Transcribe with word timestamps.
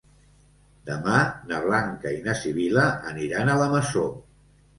Demà 0.87 1.19
na 1.51 1.59
Blanca 1.65 2.15
i 2.15 2.25
na 2.29 2.35
Sibil·la 2.41 2.87
aniran 3.13 3.53
a 3.53 3.61
la 3.61 3.71
Masó. 3.77 4.09